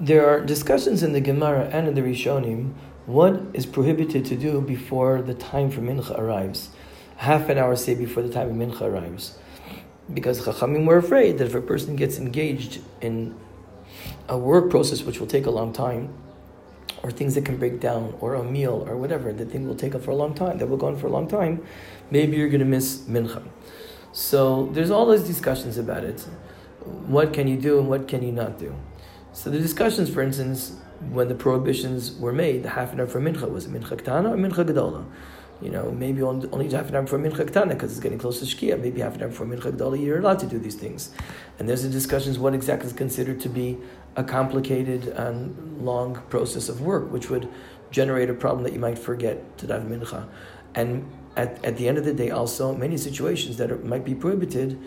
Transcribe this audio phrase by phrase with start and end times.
[0.00, 2.72] there are discussions in the Gemara and in the Rishonim
[3.04, 6.70] what is prohibited to do before the time for mincha arrives.
[7.16, 9.36] Half an hour, say, before the time of mincha arrives.
[10.12, 13.38] Because Chachamim were afraid that if a person gets engaged in
[14.26, 16.14] a work process which will take a long time,
[17.02, 19.94] or things that can break down, or a meal, or whatever, the thing will take
[19.94, 21.62] up for a long time, that will go on for a long time,
[22.10, 23.42] maybe you're going to miss mincha.
[24.12, 26.20] So there's all those discussions about it.
[27.06, 28.74] What can you do and what can you not do?
[29.32, 30.76] So the discussions, for instance,
[31.10, 34.36] when the prohibitions were made, the half an hour for mincha was mincha ktana or
[34.36, 35.04] mincha gedola.
[35.62, 38.44] You know, maybe only half an hour for mincha ktana because it's getting close to
[38.44, 38.80] shkia.
[38.80, 41.10] Maybe half an hour for mincha gedola, you're allowed to do these things.
[41.58, 43.78] And there's the discussions what exactly is considered to be
[44.16, 47.48] a complicated and long process of work, which would
[47.90, 50.26] generate a problem that you might forget to daven mincha.
[50.74, 54.14] And at, at the end of the day, also, many situations that are, might be
[54.14, 54.78] prohibited,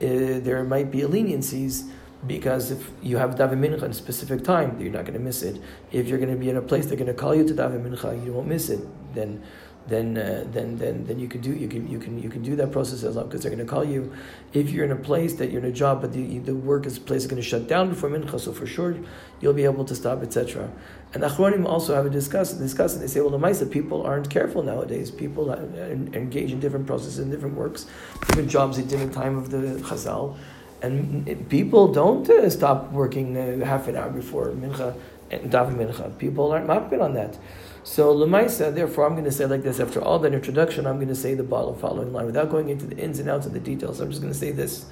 [0.00, 1.88] uh, there might be leniencies
[2.26, 5.42] because if you have daven mincha in a specific time, you're not going to miss
[5.42, 5.60] it.
[5.92, 7.88] If you're going to be in a place they're going to call you to daven
[7.88, 8.80] mincha, you won't miss it.
[9.14, 9.42] Then,
[9.86, 12.54] then, uh, then, then, then you can do you can you can you can do
[12.56, 14.12] that process as long because they're going to call you.
[14.52, 16.98] If you're in a place that you're in a job, but the, the work is
[16.98, 18.96] place is going to shut down before mincha, so for sure
[19.40, 20.70] you'll be able to stop, etc.
[21.14, 24.28] And Achronim also have a discuss discuss and they say, well, the Maisa people aren't
[24.28, 25.10] careful nowadays.
[25.10, 27.86] People engage in different processes and different works,
[28.26, 30.36] different jobs at different time of the Chazal.
[30.80, 34.94] And people don't uh, stop working uh, half an hour before mincha
[35.30, 36.16] and daven mincha.
[36.18, 37.36] People aren't mapkin on that.
[37.82, 39.80] So lemaisa, therefore, I'm going to say like this.
[39.80, 42.96] After all that introduction, I'm going to say the following line without going into the
[42.96, 44.00] ins and outs of the details.
[44.00, 44.86] I'm just going to say this.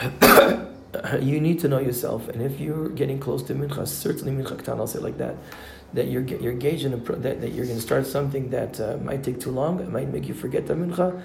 [1.20, 4.78] you need to know yourself, and if you're getting close to mincha, certainly mincha ktan,
[4.78, 5.36] I'll say like that,
[5.92, 9.40] that you're you're a that, that you're going to start something that uh, might take
[9.40, 11.22] too long, it might make you forget the mincha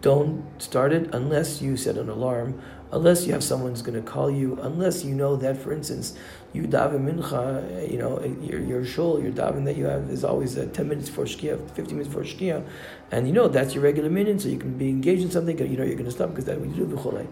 [0.00, 2.60] don't start it unless you set an alarm,
[2.92, 6.16] unless you have someone who's going to call you, unless you know that, for instance,
[6.52, 10.56] you daven mincha, you know, your, your shul, your daven that you have is always
[10.56, 12.64] uh, 10 minutes for shkia, 15 minutes for shkia,
[13.10, 15.76] and you know that's your regular minute, so you can be engaged in something, you
[15.76, 17.26] know you're going to stop because that's what you do b'cholei.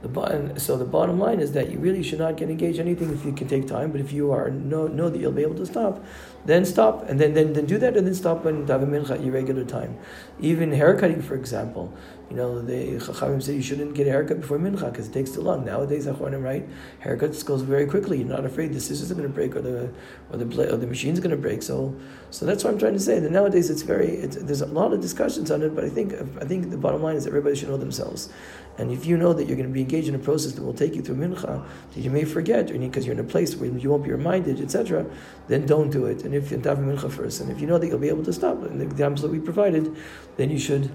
[0.00, 2.86] The bottom, so the bottom line is that you really should not get engaged in
[2.86, 5.42] anything if you can take time, but if you are know, know that you'll be
[5.42, 6.04] able to stop,
[6.44, 9.34] then stop, and then, then, then do that, and then stop when daven mincha your
[9.34, 9.98] regular time.
[10.38, 11.92] Even haircutting, for example,
[12.30, 15.30] you know, the Chachamim say you shouldn't get a haircut before mincha because it takes
[15.30, 15.64] too long.
[15.64, 16.68] Nowadays, Achronim, right?
[17.02, 18.18] Haircuts goes very quickly.
[18.18, 19.90] You're not afraid the scissors are going to break or the
[20.30, 21.62] or the or the machine's going to break.
[21.62, 21.96] So,
[22.30, 23.18] so that's what I'm trying to say.
[23.18, 26.12] That nowadays it's very it's, there's a lot of discussions on it, but I think
[26.12, 28.28] I think the bottom line is everybody should know themselves.
[28.76, 30.74] And if you know that you're going to be engaged in a process that will
[30.74, 33.90] take you through mincha, that you may forget, because you're in a place where you
[33.90, 35.04] won't be reminded, etc.,
[35.48, 36.24] then don't do it.
[36.24, 38.32] And if you daven mincha first, and if you know that you'll be able to
[38.32, 39.96] stop, and the examples that we provided,
[40.36, 40.92] then you should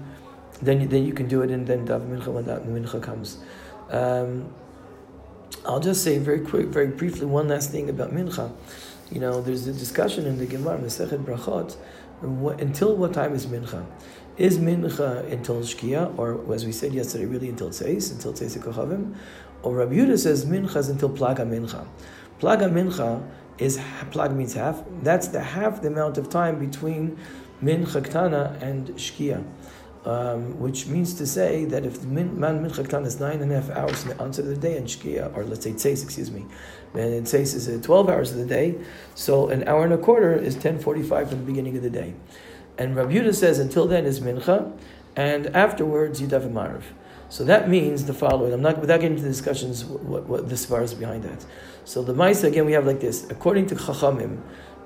[0.62, 3.38] then you, then you can do it and then daven mincha when that mincha comes.
[3.90, 4.52] Um,
[5.66, 8.52] I'll just say very quick, very briefly, one last thing about mincha.
[9.10, 11.76] You know, there's a discussion in the Gemara, Masechet Brachot,
[12.60, 13.84] until what time is mincha?
[14.36, 19.14] Is mincha until shkia, or as we said yesterday, really until tzeis, until tzeis kochavim?
[19.62, 21.86] Or Rabbi Yehuda says mincha is until plaga mincha.
[22.40, 23.26] Plaga mincha
[23.58, 23.78] is
[24.10, 24.82] plaga means half.
[25.02, 27.18] That's the half the amount of time between
[27.62, 29.44] mincha ktana and shkia.
[30.06, 33.58] Um, which means to say that if the man mincha ktan is nine and a
[33.58, 36.30] half hours in the answer of the day and shkia, or let's say tzeis, excuse
[36.30, 36.44] me,
[36.92, 38.74] and tzeis is uh, 12 hours of the day,
[39.14, 42.12] so an hour and a quarter is 10.45 from the beginning of the day.
[42.76, 44.76] And Rabbi Yehuda says until then is mincha,
[45.16, 46.82] and afterwards you daven marav.
[47.30, 48.52] So that means the following.
[48.52, 51.44] I'm not without getting into the discussions what, what the svar is behind that.
[51.84, 53.28] So the ma'isa again we have like this.
[53.30, 54.40] According to Chachamim,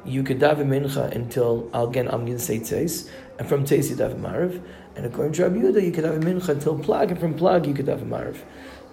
[0.04, 3.96] you could daven mincha until again I'm going to say tzeis, and from tzeis you
[3.96, 4.62] daven marav.
[4.96, 7.66] And according to Rabbi Yehuda, you could have a mincha until plag, and from plag
[7.66, 8.38] you could have a marav.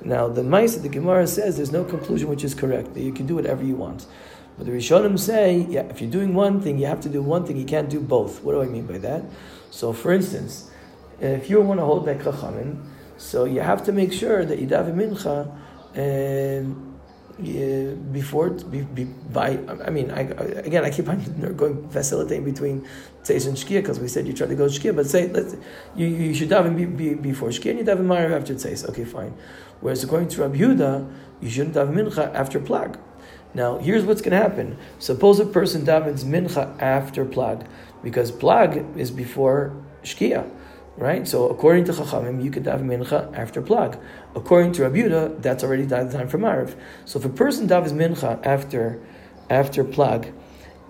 [0.04, 3.26] Now, the mice the Gemara says there's no conclusion which is correct, that you can
[3.26, 4.06] do whatever you want.
[4.58, 7.46] But the Rishonim say, yeah, if you're doing one thing, you have to do one
[7.46, 8.44] thing, you can't do both.
[8.44, 9.24] What do I mean by that?
[9.72, 10.70] So, for instance,
[11.20, 12.84] if you want to hold back Chachamim,
[13.18, 15.50] so you have to make sure that you daven mincha
[15.98, 16.95] um,
[17.38, 21.20] before be, be, by I mean I, again I keep on
[21.58, 22.87] going facilitating between
[23.23, 25.55] Tzeis and Shkia because we said you try to go Shkia but say let's
[25.96, 29.03] you, you should daven be, be, before Shkia and you daven Marav after Tzeis okay
[29.03, 29.34] fine.
[29.82, 31.11] Whereas according to Rabbi Yehuda
[31.41, 32.97] you shouldn't daven Mincha after Plag.
[33.53, 34.78] Now here's what's going to happen.
[34.99, 37.67] Suppose a person davens Mincha after Plag
[38.02, 40.49] because Plag is before Shkia
[40.97, 41.28] right?
[41.28, 44.00] So according to Chachamim, you could daven mincha after plag.
[44.36, 45.08] According to Rabbi
[45.40, 46.76] that's already the time for marav.
[47.06, 49.00] So if a person davens mincha after
[49.50, 50.34] after plag,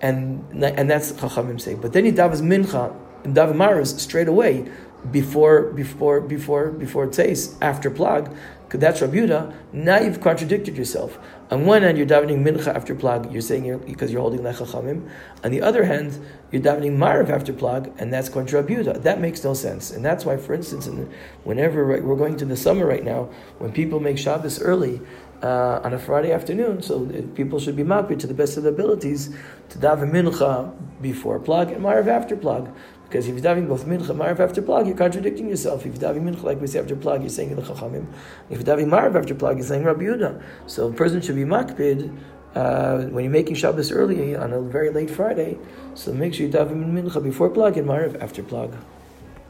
[0.00, 2.94] and and that's Chachamim say, but then he davens mincha
[3.24, 4.70] and daven marav straight away,
[5.10, 8.34] before before before before tzeis after plag,
[8.78, 11.18] that's Rabbi Yehuda, now you've contradicted yourself.
[11.50, 15.08] On one hand, you're davening mincha after plag, you're saying you're, because you're holding lechachamim.
[15.44, 16.20] On the other hand,
[16.50, 19.02] you're davening marav after plag, and that's contra Rabbi Yehuda.
[19.02, 19.90] That makes no sense.
[19.90, 21.12] And that's why, for instance, in,
[21.44, 25.00] whenever we're going to the summer right now, when people make Shabbos early,
[25.42, 28.72] uh, on a Friday afternoon, so people should be makbid to the best of their
[28.72, 29.34] abilities
[29.68, 32.72] to daven mincha before plag and marav after plag.
[33.08, 35.86] Because if you're davening both mincha and marav after plag, you're contradicting yourself.
[35.86, 38.06] If you're davening mincha like we say after plag, you're saying the chachamim.
[38.50, 40.42] If you're davening marav after plag, you're saying Rabbi Yehuda.
[40.66, 42.16] So a person should be makbid
[42.56, 45.56] uh, when you're making Shabbos early on a very late Friday.
[45.94, 48.76] So make sure you daven mincha before plag and marav after plag.